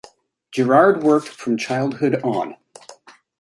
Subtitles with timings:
[0.51, 2.55] Girard worked from childhood on.